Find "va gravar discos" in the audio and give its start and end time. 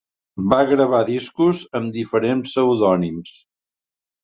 0.53-1.61